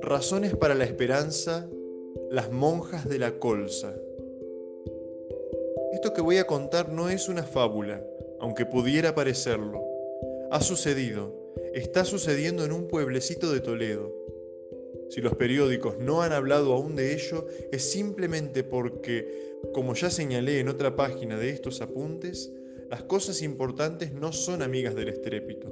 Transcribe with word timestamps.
Razones 0.00 0.54
para 0.56 0.74
la 0.74 0.84
esperanza, 0.84 1.68
las 2.30 2.50
monjas 2.50 3.08
de 3.08 3.18
la 3.18 3.38
colza. 3.38 3.94
Esto 5.92 6.12
que 6.14 6.20
voy 6.20 6.38
a 6.38 6.46
contar 6.46 6.90
no 6.90 7.10
es 7.10 7.28
una 7.28 7.42
fábula, 7.42 8.02
aunque 8.40 8.66
pudiera 8.66 9.14
parecerlo. 9.14 9.82
Ha 10.50 10.60
sucedido, 10.60 11.34
está 11.74 12.04
sucediendo 12.04 12.64
en 12.64 12.72
un 12.72 12.88
pueblecito 12.88 13.52
de 13.52 13.60
Toledo. 13.60 14.14
Si 15.10 15.20
los 15.20 15.34
periódicos 15.34 15.98
no 15.98 16.22
han 16.22 16.32
hablado 16.32 16.72
aún 16.72 16.96
de 16.96 17.14
ello, 17.14 17.46
es 17.70 17.82
simplemente 17.82 18.64
porque, 18.64 19.58
como 19.74 19.94
ya 19.94 20.10
señalé 20.10 20.60
en 20.60 20.68
otra 20.68 20.96
página 20.96 21.38
de 21.38 21.50
estos 21.50 21.82
apuntes, 21.82 22.50
las 22.92 23.04
cosas 23.04 23.40
importantes 23.40 24.12
no 24.12 24.34
son 24.34 24.60
amigas 24.60 24.94
del 24.94 25.08
estrépito. 25.08 25.66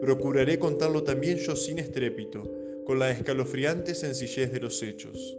Procuraré 0.00 0.58
contarlo 0.58 1.02
también 1.02 1.36
yo 1.36 1.54
sin 1.54 1.78
estrépito, 1.78 2.42
con 2.86 2.98
la 2.98 3.10
escalofriante 3.10 3.94
sencillez 3.94 4.50
de 4.50 4.60
los 4.60 4.82
hechos. 4.82 5.36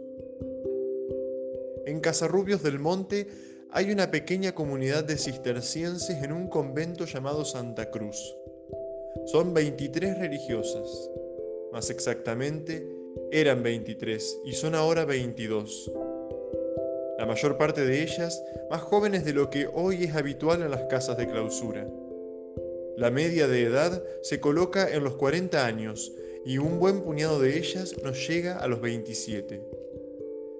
En 1.84 1.98
Casarrubios 1.98 2.62
del 2.62 2.78
Monte 2.78 3.26
hay 3.72 3.90
una 3.90 4.12
pequeña 4.12 4.54
comunidad 4.54 5.02
de 5.02 5.18
cistercienses 5.18 6.22
en 6.22 6.30
un 6.30 6.46
convento 6.46 7.06
llamado 7.06 7.44
Santa 7.44 7.90
Cruz. 7.90 8.36
Son 9.26 9.52
23 9.52 10.16
religiosas, 10.16 11.10
más 11.72 11.90
exactamente 11.90 12.86
eran 13.32 13.64
23 13.64 14.42
y 14.44 14.52
son 14.52 14.76
ahora 14.76 15.04
22. 15.04 15.90
La 17.24 17.28
mayor 17.28 17.56
parte 17.56 17.86
de 17.86 18.02
ellas 18.02 18.44
más 18.70 18.82
jóvenes 18.82 19.24
de 19.24 19.32
lo 19.32 19.48
que 19.48 19.66
hoy 19.72 20.04
es 20.04 20.14
habitual 20.14 20.60
en 20.60 20.70
las 20.70 20.82
casas 20.90 21.16
de 21.16 21.26
clausura. 21.26 21.88
La 22.98 23.10
media 23.10 23.48
de 23.48 23.62
edad 23.62 24.04
se 24.20 24.40
coloca 24.40 24.92
en 24.94 25.04
los 25.04 25.14
40 25.14 25.64
años 25.64 26.12
y 26.44 26.58
un 26.58 26.78
buen 26.78 27.00
puñado 27.00 27.40
de 27.40 27.56
ellas 27.56 27.94
nos 28.04 28.28
llega 28.28 28.58
a 28.58 28.68
los 28.68 28.82
27. 28.82 29.62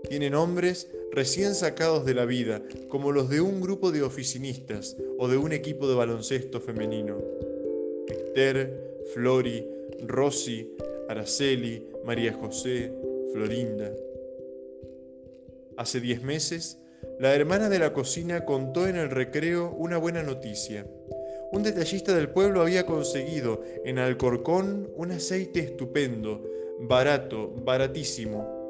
Tienen 0.08 0.34
hombres 0.34 0.90
recién 1.12 1.54
sacados 1.54 2.06
de 2.06 2.14
la 2.14 2.24
vida, 2.24 2.62
como 2.88 3.12
los 3.12 3.28
de 3.28 3.42
un 3.42 3.60
grupo 3.60 3.92
de 3.92 4.02
oficinistas 4.02 4.96
o 5.18 5.28
de 5.28 5.36
un 5.36 5.52
equipo 5.52 5.86
de 5.86 5.96
baloncesto 5.96 6.62
femenino. 6.62 7.18
Esther, 8.08 9.02
Flori, 9.12 9.68
Rosy, 10.00 10.74
Araceli, 11.10 11.90
María 12.06 12.32
José, 12.32 12.90
Florinda. 13.34 13.92
Hace 15.76 16.00
diez 16.00 16.22
meses, 16.22 16.78
la 17.18 17.34
hermana 17.34 17.68
de 17.68 17.78
la 17.78 17.92
cocina 17.92 18.44
contó 18.44 18.86
en 18.86 18.96
el 18.96 19.10
recreo 19.10 19.70
una 19.70 19.98
buena 19.98 20.22
noticia 20.22 20.86
un 21.54 21.62
detallista 21.62 22.12
del 22.16 22.30
pueblo 22.30 22.62
había 22.62 22.84
conseguido 22.84 23.62
en 23.84 24.00
Alcorcón 24.00 24.90
un 24.96 25.12
aceite 25.12 25.60
estupendo, 25.60 26.42
barato, 26.80 27.48
baratísimo. 27.64 28.66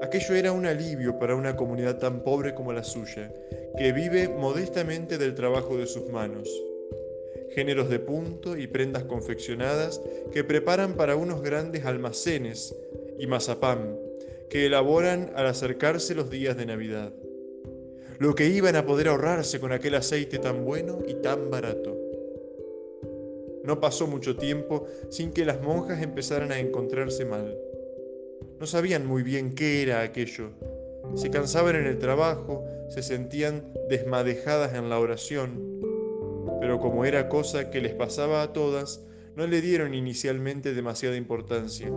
Aquello 0.00 0.36
era 0.36 0.52
un 0.52 0.64
alivio 0.64 1.18
para 1.18 1.34
una 1.34 1.56
comunidad 1.56 1.98
tan 1.98 2.22
pobre 2.22 2.54
como 2.54 2.72
la 2.72 2.84
suya, 2.84 3.32
que 3.76 3.90
vive 3.90 4.28
modestamente 4.28 5.18
del 5.18 5.34
trabajo 5.34 5.76
de 5.76 5.88
sus 5.88 6.08
manos. 6.08 6.48
Géneros 7.50 7.90
de 7.90 7.98
punto 7.98 8.56
y 8.56 8.68
prendas 8.68 9.02
confeccionadas 9.02 10.00
que 10.32 10.44
preparan 10.44 10.94
para 10.94 11.16
unos 11.16 11.42
grandes 11.42 11.84
almacenes 11.84 12.76
y 13.18 13.26
mazapán 13.26 13.98
que 14.54 14.66
elaboran 14.66 15.32
al 15.34 15.48
acercarse 15.48 16.14
los 16.14 16.30
días 16.30 16.56
de 16.56 16.64
Navidad. 16.64 17.12
Lo 18.20 18.36
que 18.36 18.46
iban 18.46 18.76
a 18.76 18.86
poder 18.86 19.08
ahorrarse 19.08 19.58
con 19.58 19.72
aquel 19.72 19.96
aceite 19.96 20.38
tan 20.38 20.64
bueno 20.64 21.00
y 21.08 21.14
tan 21.14 21.50
barato. 21.50 21.98
No 23.64 23.80
pasó 23.80 24.06
mucho 24.06 24.36
tiempo 24.36 24.86
sin 25.08 25.32
que 25.32 25.44
las 25.44 25.60
monjas 25.60 26.00
empezaran 26.04 26.52
a 26.52 26.60
encontrarse 26.60 27.24
mal. 27.24 27.58
No 28.60 28.66
sabían 28.66 29.04
muy 29.04 29.24
bien 29.24 29.56
qué 29.56 29.82
era 29.82 30.02
aquello. 30.02 30.50
Se 31.16 31.30
cansaban 31.30 31.74
en 31.74 31.86
el 31.86 31.98
trabajo, 31.98 32.64
se 32.90 33.02
sentían 33.02 33.72
desmadejadas 33.88 34.74
en 34.74 34.88
la 34.88 35.00
oración, 35.00 35.80
pero 36.60 36.78
como 36.78 37.04
era 37.04 37.28
cosa 37.28 37.72
que 37.72 37.80
les 37.80 37.94
pasaba 37.94 38.42
a 38.42 38.52
todas, 38.52 39.04
no 39.34 39.48
le 39.48 39.60
dieron 39.60 39.94
inicialmente 39.94 40.74
demasiada 40.74 41.16
importancia. 41.16 41.90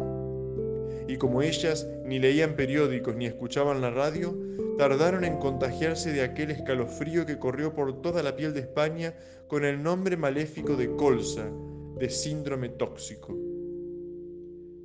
Y 1.08 1.18
como 1.18 1.42
ellas 1.42 1.88
ni 2.06 2.20
leían 2.20 2.56
periódicos 2.56 3.16
ni 3.16 3.26
escuchaban 3.26 3.82
la 3.82 3.92
radio, 3.92 4.38
tardaron 4.78 5.24
en 5.24 5.38
contagiarse 5.38 6.12
de 6.12 6.22
aquel 6.22 6.52
escalofrío 6.52 7.26
que 7.26 7.40
corrió 7.40 7.74
por 7.74 8.02
toda 8.02 8.22
la 8.22 8.36
piel 8.36 8.54
de 8.54 8.62
España 8.62 9.16
con 9.48 9.66
el 9.66 9.82
nombre 9.82 10.18
maléfico 10.18 10.76
de 10.76 10.96
colza, 10.96 11.50
de 11.98 12.10
síndrome 12.10 12.70
tóxico. 12.70 13.36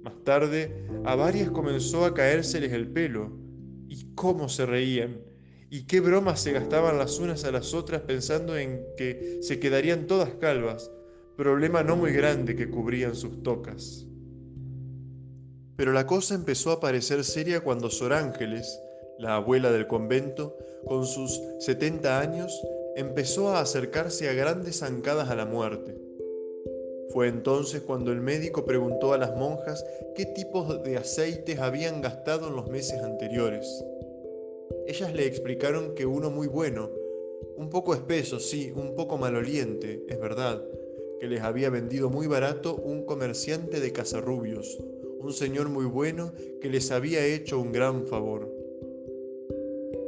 Más 0.03 0.25
tarde, 0.25 0.87
a 1.05 1.15
varias 1.15 1.51
comenzó 1.51 2.05
a 2.05 2.15
caérseles 2.15 2.73
el 2.73 2.89
pelo, 2.89 3.39
y 3.89 4.15
cómo 4.15 4.49
se 4.49 4.65
reían, 4.65 5.21
y 5.71 5.87
qué 5.87 6.01
bromas 6.01 6.41
se 6.41 6.53
gastaban 6.53 6.99
las 6.99 7.19
unas 7.19 7.45
a 7.45 7.53
las 7.53 7.75
otras 7.75 8.03
pensando 8.03 8.57
en 8.57 8.85
que 8.97 9.39
se 9.43 9.61
quedarían 9.61 10.07
todas 10.07 10.31
calvas, 10.35 10.91
problema 11.37 11.83
no 11.83 11.97
muy 11.97 12.13
grande 12.13 12.57
que 12.57 12.71
cubrían 12.71 13.15
sus 13.15 13.43
tocas. 13.43 14.07
Pero 15.77 15.93
la 15.93 16.07
cosa 16.07 16.35
empezó 16.35 16.71
a 16.71 16.81
parecer 16.81 17.25
seria 17.25 17.61
cuando 17.61 17.91
Sor 17.91 18.13
Ángeles, 18.13 18.81
la 19.19 19.37
abuela 19.37 19.71
del 19.73 19.87
convento, 19.87 20.57
con 20.85 21.07
sus 21.07 21.41
70 21.61 22.21
años, 22.21 22.61
empezó 22.97 23.49
a 23.49 23.61
acercarse 23.61 24.29
a 24.29 24.35
grandes 24.35 24.81
zancadas 24.81 25.31
a 25.31 25.37
la 25.37 25.47
muerte. 25.47 25.97
Fue 27.11 27.29
entonces 27.29 27.83
cuando 27.83 28.13
el 28.13 28.21
médico 28.21 28.65
preguntó 28.65 29.13
a 29.13 29.19
las 29.19 29.37
monjas 29.37 29.85
qué 30.15 30.27
tipos 30.27 30.83
de 30.83 30.97
aceites 30.97 31.59
habían 31.59 32.01
gastado 32.01 32.49
en 32.49 32.57
los 32.57 32.69
meses 32.69 33.03
anteriores. 33.03 33.85
Ellas 34.87 35.13
le 35.15 35.27
explicaron 35.27 35.95
que 35.95 36.07
uno 36.07 36.31
muy 36.31 36.47
bueno, 36.47 36.91
un 37.57 37.71
poco 37.71 37.95
espeso, 37.95 38.41
sí, 38.41 38.73
un 38.75 38.95
poco 38.95 39.19
maloliente, 39.19 40.05
es 40.09 40.19
verdad, 40.19 40.63
que 41.21 41.29
les 41.29 41.43
había 41.43 41.71
vendido 41.71 42.09
muy 42.11 42.27
barato 42.27 42.77
un 42.77 43.05
comerciante 43.05 43.81
de 43.81 43.93
Casarrubios, 43.93 44.79
un 45.23 45.33
señor 45.33 45.69
muy 45.69 45.85
bueno 45.85 46.33
que 46.61 46.69
les 46.69 46.91
había 46.91 47.25
hecho 47.25 47.59
un 47.59 47.73
gran 47.73 48.07
favor. 48.07 48.51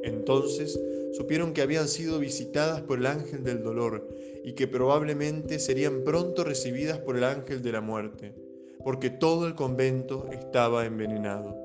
Entonces 0.03 0.79
supieron 1.13 1.53
que 1.53 1.63
habían 1.63 1.89
sido 1.89 2.19
visitadas 2.19 2.83
por 2.83 2.99
el 2.99 3.07
ángel 3.07 3.45
del 3.45 3.63
dolor 3.63 4.09
y 4.43 4.53
que 4.53 4.69
probablemente 4.69 5.59
serían 5.59 6.03
pronto 6.05 6.45
recibidas 6.45 6.99
por 6.99 7.17
el 7.17 7.25
ángel 7.25 7.63
de 7.63 7.73
la 7.73 7.81
muerte, 7.81 8.35
porque 8.83 9.11
todo 9.11 9.47
el 9.47 9.55
convento 9.55 10.27
estaba 10.31 10.85
envenenado. 10.85 11.57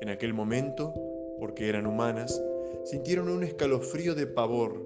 En 0.00 0.08
aquel 0.08 0.32
momento, 0.32 0.94
porque 1.38 1.68
eran 1.68 1.86
humanas, 1.86 2.42
sintieron 2.84 3.28
un 3.28 3.44
escalofrío 3.44 4.14
de 4.14 4.26
pavor. 4.26 4.80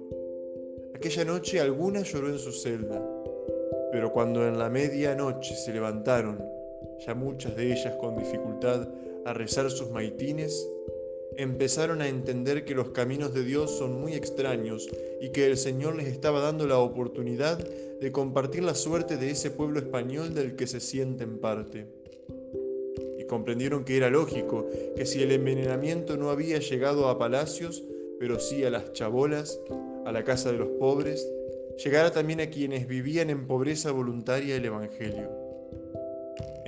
Aquella 0.93 1.23
noche 1.23 1.61
alguna 1.61 2.01
lloró 2.01 2.29
en 2.29 2.39
su 2.39 2.51
celda, 2.51 3.01
pero 3.91 4.11
cuando 4.11 4.45
en 4.45 4.57
la 4.57 4.69
media 4.69 5.15
noche 5.15 5.55
se 5.55 5.71
levantaron, 5.71 6.54
ya 7.05 7.13
muchas 7.13 7.55
de 7.55 7.71
ellas 7.71 7.95
con 7.99 8.17
dificultad, 8.17 8.87
a 9.25 9.33
rezar 9.33 9.71
sus 9.71 9.89
maitines, 9.89 10.67
empezaron 11.37 12.01
a 12.01 12.07
entender 12.07 12.63
que 12.65 12.75
los 12.75 12.89
caminos 12.89 13.33
de 13.33 13.43
Dios 13.43 13.71
son 13.71 13.99
muy 13.99 14.13
extraños 14.13 14.87
y 15.21 15.29
que 15.29 15.47
el 15.47 15.57
Señor 15.57 15.95
les 15.95 16.07
estaba 16.07 16.39
dando 16.39 16.67
la 16.67 16.79
oportunidad 16.79 17.57
de 17.57 18.11
compartir 18.11 18.63
la 18.63 18.75
suerte 18.75 19.17
de 19.17 19.31
ese 19.31 19.51
pueblo 19.51 19.79
español 19.79 20.33
del 20.33 20.55
que 20.55 20.67
se 20.67 20.79
sienten 20.79 21.39
parte. 21.39 21.87
Y 23.17 23.25
comprendieron 23.25 23.83
que 23.83 23.97
era 23.97 24.09
lógico 24.09 24.67
que 24.95 25.05
si 25.05 25.23
el 25.23 25.31
envenenamiento 25.31 26.17
no 26.17 26.29
había 26.29 26.59
llegado 26.59 27.09
a 27.09 27.17
palacios, 27.17 27.83
pero 28.19 28.39
sí 28.39 28.63
a 28.63 28.69
las 28.69 28.93
chabolas, 28.93 29.59
a 30.05 30.11
la 30.11 30.23
casa 30.23 30.51
de 30.51 30.57
los 30.57 30.69
pobres, 30.79 31.27
llegara 31.83 32.11
también 32.11 32.39
a 32.41 32.49
quienes 32.49 32.87
vivían 32.87 33.29
en 33.29 33.47
pobreza 33.47 33.91
voluntaria 33.91 34.55
el 34.55 34.65
Evangelio. 34.65 35.44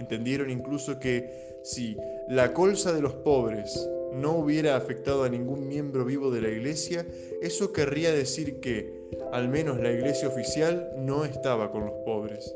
Entendieron 0.08 0.50
incluso 0.50 1.00
que 1.00 1.60
si 1.64 1.98
la 2.30 2.54
colza 2.54 2.94
de 2.94 3.02
los 3.02 3.12
pobres 3.14 3.78
no 4.14 4.38
hubiera 4.38 4.78
afectado 4.78 5.26
a 5.26 5.30
ningún 5.30 5.68
miembro 5.68 6.06
vivo 6.06 6.32
de 6.32 6.40
la 6.40 6.48
iglesia, 6.48 7.06
eso 7.42 7.74
querría 7.74 8.14
decir 8.14 8.62
que, 8.62 8.90
al 9.34 9.50
menos 9.50 9.82
la 9.82 9.92
iglesia 9.92 10.30
oficial, 10.30 10.94
no 10.98 11.26
estaba 11.26 11.74
con 11.74 11.88
los 11.88 11.94
pobres. 12.06 12.56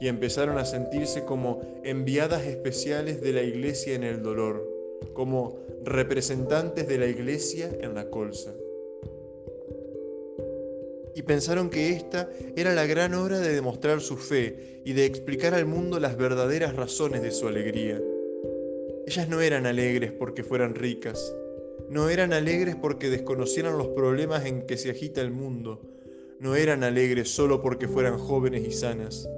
Y 0.00 0.08
empezaron 0.08 0.56
a 0.56 0.64
sentirse 0.64 1.26
como 1.26 1.60
enviadas 1.84 2.46
especiales 2.46 3.20
de 3.20 3.34
la 3.34 3.42
iglesia 3.42 3.94
en 3.94 4.02
el 4.04 4.22
dolor, 4.22 4.66
como 5.12 5.58
representantes 5.84 6.88
de 6.88 6.96
la 6.96 7.06
iglesia 7.06 7.70
en 7.82 7.94
la 7.94 8.08
colza. 8.08 8.54
Y 11.16 11.22
pensaron 11.22 11.70
que 11.70 11.90
esta 11.90 12.28
era 12.54 12.74
la 12.74 12.86
gran 12.86 13.14
hora 13.14 13.40
de 13.40 13.52
demostrar 13.52 14.00
su 14.00 14.16
fe 14.16 14.82
y 14.84 14.92
de 14.92 15.06
explicar 15.06 15.54
al 15.54 15.66
mundo 15.66 15.98
las 15.98 16.16
verdaderas 16.16 16.76
razones 16.76 17.22
de 17.22 17.32
su 17.32 17.48
alegría 17.48 18.00
ellas 19.06 19.28
no 19.28 19.40
eran 19.40 19.66
alegres 19.66 20.10
porque 20.10 20.42
fueran 20.42 20.74
ricas, 20.74 21.32
no 21.88 22.08
eran 22.08 22.32
alegres 22.32 22.74
porque 22.74 23.08
desconocieran 23.08 23.78
los 23.78 23.86
problemas 23.88 24.44
en 24.46 24.66
que 24.66 24.76
se 24.76 24.90
agita 24.90 25.20
el 25.20 25.30
mundo, 25.30 25.80
no 26.40 26.56
eran 26.56 26.82
alegres 26.82 27.30
solo 27.30 27.62
porque 27.62 27.86
fueran 27.86 28.18
jóvenes 28.18 28.66
y 28.66 28.72
sanas. 28.72 29.28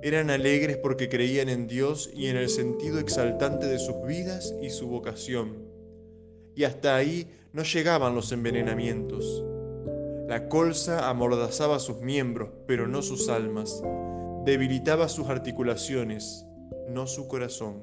Eran 0.00 0.30
alegres 0.30 0.76
porque 0.76 1.08
creían 1.08 1.48
en 1.48 1.66
Dios 1.66 2.08
y 2.14 2.28
en 2.28 2.36
el 2.36 2.48
sentido 2.48 3.00
exaltante 3.00 3.66
de 3.66 3.80
sus 3.80 3.96
vidas 4.06 4.54
y 4.62 4.70
su 4.70 4.86
vocación. 4.86 5.56
Y 6.54 6.62
hasta 6.62 6.94
ahí 6.94 7.26
no 7.52 7.64
llegaban 7.64 8.14
los 8.14 8.30
envenenamientos. 8.30 9.44
La 10.26 10.48
colza 10.48 11.10
amordazaba 11.10 11.78
sus 11.78 12.00
miembros, 12.00 12.48
pero 12.66 12.88
no 12.88 13.02
sus 13.02 13.28
almas. 13.28 13.82
Debilitaba 14.46 15.10
sus 15.10 15.28
articulaciones, 15.28 16.46
no 16.88 17.06
su 17.06 17.28
corazón. 17.28 17.82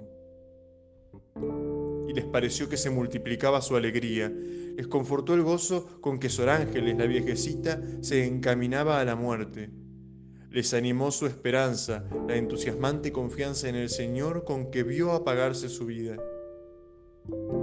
Y 2.08 2.14
les 2.14 2.26
pareció 2.26 2.68
que 2.68 2.78
se 2.78 2.90
multiplicaba 2.90 3.62
su 3.62 3.76
alegría. 3.76 4.30
Les 4.30 4.88
confortó 4.88 5.36
el 5.36 5.44
gozo 5.44 6.02
con 6.02 6.20
que 6.20 6.30
Sor 6.30 6.50
Ángeles, 6.50 6.98
la 6.98 7.06
viejecita, 7.06 7.80
se 8.02 8.26
encaminaba 8.26 9.00
a 9.00 9.06
la 9.06 9.16
muerte. 9.16 9.70
Les 10.50 10.74
animó 10.74 11.12
su 11.12 11.28
esperanza, 11.28 12.06
la 12.28 12.38
entusiasmante 12.38 13.12
confianza 13.12 13.70
en 13.70 13.76
el 13.76 13.90
Señor 13.90 14.46
con 14.46 14.72
que 14.72 14.82
vio 14.82 15.12
apagarse 15.12 15.70
su 15.70 15.86
vida. 15.86 16.18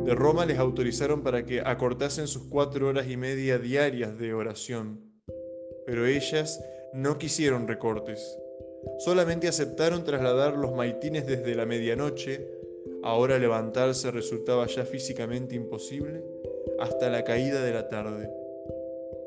De 0.08 0.14
Roma 0.14 0.46
les 0.46 0.56
autorizaron 0.56 1.22
para 1.22 1.44
que 1.44 1.60
acortasen 1.60 2.28
sus 2.28 2.44
cuatro 2.44 2.88
horas 2.88 3.10
y 3.10 3.18
media 3.18 3.58
diarias 3.58 4.18
de 4.18 4.32
oración, 4.32 5.02
pero 5.84 6.06
ellas 6.06 6.64
no 6.94 7.18
quisieron 7.18 7.68
recortes. 7.68 8.38
Solamente 9.00 9.48
aceptaron 9.48 10.04
trasladar 10.04 10.56
los 10.56 10.72
maitines 10.72 11.26
desde 11.26 11.54
la 11.54 11.66
medianoche, 11.66 12.48
ahora 13.02 13.38
levantarse 13.38 14.10
resultaba 14.10 14.66
ya 14.66 14.86
físicamente 14.86 15.54
imposible, 15.56 16.24
hasta 16.80 17.10
la 17.10 17.22
caída 17.22 17.62
de 17.62 17.74
la 17.74 17.90
tarde 17.90 18.30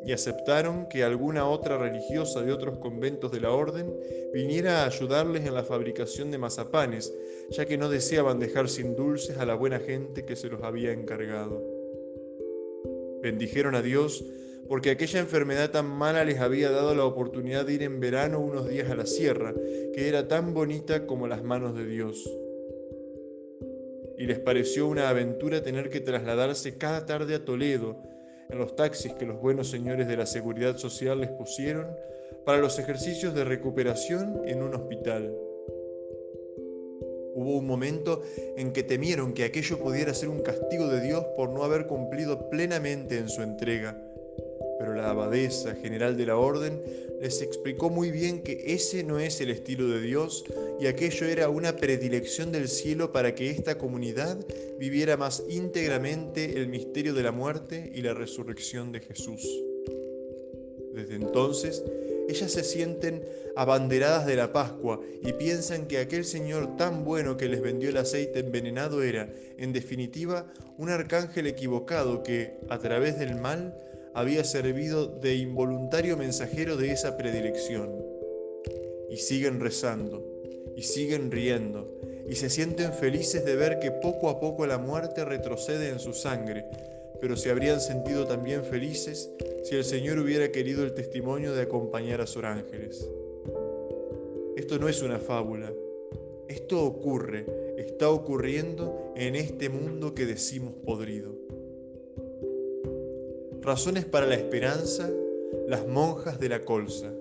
y 0.05 0.13
aceptaron 0.13 0.87
que 0.87 1.03
alguna 1.03 1.47
otra 1.47 1.77
religiosa 1.77 2.41
de 2.41 2.51
otros 2.51 2.77
conventos 2.79 3.31
de 3.31 3.41
la 3.41 3.51
orden 3.51 3.93
viniera 4.33 4.81
a 4.81 4.85
ayudarles 4.87 5.45
en 5.45 5.53
la 5.53 5.63
fabricación 5.63 6.31
de 6.31 6.37
mazapanes, 6.37 7.13
ya 7.51 7.65
que 7.65 7.77
no 7.77 7.89
deseaban 7.89 8.39
dejar 8.39 8.69
sin 8.69 8.95
dulces 8.95 9.37
a 9.37 9.45
la 9.45 9.55
buena 9.55 9.79
gente 9.79 10.25
que 10.25 10.35
se 10.35 10.49
los 10.49 10.63
había 10.63 10.91
encargado. 10.91 11.63
Bendijeron 13.21 13.75
a 13.75 13.81
Dios 13.81 14.23
porque 14.67 14.89
aquella 14.89 15.19
enfermedad 15.19 15.71
tan 15.71 15.85
mala 15.85 16.23
les 16.23 16.39
había 16.39 16.71
dado 16.71 16.95
la 16.95 17.05
oportunidad 17.05 17.65
de 17.65 17.73
ir 17.73 17.83
en 17.83 17.99
verano 17.99 18.39
unos 18.39 18.69
días 18.69 18.89
a 18.89 18.95
la 18.95 19.05
sierra, 19.05 19.53
que 19.93 20.07
era 20.07 20.27
tan 20.27 20.53
bonita 20.53 21.05
como 21.05 21.27
las 21.27 21.43
manos 21.43 21.75
de 21.75 21.85
Dios. 21.85 22.23
Y 24.17 24.27
les 24.27 24.39
pareció 24.39 24.87
una 24.87 25.09
aventura 25.09 25.61
tener 25.61 25.89
que 25.89 25.99
trasladarse 25.99 26.77
cada 26.77 27.05
tarde 27.05 27.35
a 27.35 27.43
Toledo, 27.43 28.01
en 28.51 28.57
los 28.57 28.75
taxis 28.75 29.13
que 29.13 29.25
los 29.25 29.39
buenos 29.39 29.69
señores 29.69 30.07
de 30.07 30.17
la 30.17 30.25
seguridad 30.25 30.77
social 30.77 31.21
les 31.21 31.29
pusieron 31.29 31.87
para 32.45 32.59
los 32.59 32.77
ejercicios 32.79 33.33
de 33.33 33.43
recuperación 33.43 34.41
en 34.45 34.61
un 34.61 34.75
hospital. 34.75 35.33
Hubo 37.33 37.57
un 37.57 37.65
momento 37.65 38.21
en 38.57 38.73
que 38.73 38.83
temieron 38.83 39.33
que 39.33 39.45
aquello 39.45 39.79
pudiera 39.79 40.13
ser 40.13 40.29
un 40.29 40.41
castigo 40.41 40.87
de 40.87 41.01
Dios 41.01 41.25
por 41.37 41.49
no 41.49 41.63
haber 41.63 41.87
cumplido 41.87 42.49
plenamente 42.49 43.17
en 43.17 43.29
su 43.29 43.41
entrega 43.41 43.97
pero 44.81 44.95
la 44.95 45.11
abadesa 45.11 45.75
general 45.75 46.17
de 46.17 46.25
la 46.25 46.37
orden 46.37 46.81
les 47.21 47.41
explicó 47.43 47.91
muy 47.91 48.09
bien 48.09 48.41
que 48.41 48.73
ese 48.73 49.03
no 49.03 49.19
es 49.19 49.39
el 49.41 49.51
estilo 49.51 49.87
de 49.87 50.01
Dios 50.01 50.43
y 50.79 50.87
aquello 50.87 51.27
era 51.27 51.49
una 51.49 51.75
predilección 51.75 52.51
del 52.51 52.67
cielo 52.67 53.11
para 53.11 53.35
que 53.35 53.51
esta 53.51 53.77
comunidad 53.77 54.43
viviera 54.79 55.17
más 55.17 55.43
íntegramente 55.47 56.57
el 56.57 56.67
misterio 56.67 57.13
de 57.13 57.21
la 57.21 57.31
muerte 57.31 57.91
y 57.93 58.01
la 58.01 58.15
resurrección 58.15 58.91
de 58.91 59.01
Jesús. 59.01 59.47
Desde 60.95 61.15
entonces, 61.15 61.83
ellas 62.27 62.51
se 62.51 62.63
sienten 62.63 63.23
abanderadas 63.55 64.25
de 64.25 64.35
la 64.35 64.51
Pascua 64.51 64.99
y 65.21 65.33
piensan 65.33 65.87
que 65.87 65.99
aquel 65.99 66.25
Señor 66.25 66.75
tan 66.75 67.05
bueno 67.05 67.37
que 67.37 67.47
les 67.47 67.61
vendió 67.61 67.89
el 67.89 67.97
aceite 67.97 68.39
envenenado 68.39 69.03
era, 69.03 69.29
en 69.57 69.73
definitiva, 69.73 70.51
un 70.77 70.89
arcángel 70.89 71.45
equivocado 71.45 72.23
que, 72.23 72.57
a 72.69 72.79
través 72.79 73.19
del 73.19 73.35
mal, 73.35 73.75
había 74.13 74.43
servido 74.43 75.07
de 75.07 75.35
involuntario 75.35 76.17
mensajero 76.17 76.77
de 76.77 76.91
esa 76.91 77.17
predilección. 77.17 77.95
Y 79.09 79.17
siguen 79.17 79.59
rezando, 79.59 80.25
y 80.75 80.83
siguen 80.83 81.31
riendo, 81.31 81.99
y 82.27 82.35
se 82.35 82.49
sienten 82.49 82.93
felices 82.93 83.43
de 83.45 83.55
ver 83.55 83.79
que 83.79 83.91
poco 83.91 84.29
a 84.29 84.39
poco 84.39 84.65
la 84.65 84.77
muerte 84.77 85.25
retrocede 85.25 85.89
en 85.89 85.99
su 85.99 86.13
sangre, 86.13 86.65
pero 87.19 87.35
se 87.35 87.51
habrían 87.51 87.81
sentido 87.81 88.25
también 88.25 88.63
felices 88.63 89.31
si 89.63 89.75
el 89.75 89.83
Señor 89.83 90.19
hubiera 90.19 90.51
querido 90.51 90.83
el 90.83 90.93
testimonio 90.93 91.53
de 91.53 91.63
acompañar 91.63 92.21
a 92.21 92.27
sus 92.27 92.43
ángeles. 92.43 93.09
Esto 94.55 94.79
no 94.79 94.89
es 94.89 95.01
una 95.01 95.19
fábula, 95.19 95.71
esto 96.47 96.83
ocurre, 96.83 97.45
está 97.77 98.09
ocurriendo 98.09 99.13
en 99.15 99.35
este 99.35 99.69
mundo 99.69 100.13
que 100.13 100.25
decimos 100.25 100.73
podrido. 100.83 101.33
Razones 103.61 104.05
para 104.05 104.25
la 104.25 104.33
esperanza, 104.33 105.07
las 105.67 105.87
monjas 105.87 106.39
de 106.39 106.49
la 106.49 106.65
colza. 106.65 107.11